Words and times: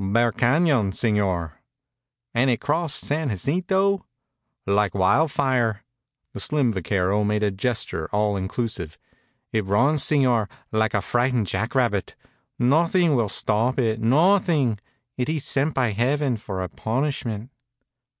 "Bear 0.00 0.30
Cañon, 0.30 0.92
señor." 0.92 1.54
"And 2.32 2.48
it's 2.50 2.64
crossed 2.64 3.00
San 3.04 3.30
Jacinto?" 3.30 4.06
"Like 4.64 4.94
wildfire." 4.94 5.82
The 6.34 6.38
slim 6.38 6.72
vaquero 6.72 7.24
made 7.24 7.42
a 7.42 7.50
gesture 7.50 8.08
all 8.12 8.36
inclusive. 8.36 8.96
"It 9.52 9.64
runs, 9.64 10.04
señor, 10.04 10.48
like 10.70 10.94
a 10.94 11.00
frightened 11.02 11.48
jackrabbit. 11.48 12.14
Nothing 12.60 13.16
will 13.16 13.28
stop 13.28 13.80
it 13.80 13.98
nothing. 14.00 14.78
It 15.16 15.28
iss 15.28 15.44
sent 15.44 15.74
by 15.74 15.90
heaven 15.90 16.36
for 16.36 16.62
a 16.62 16.68
punishment." 16.68 17.50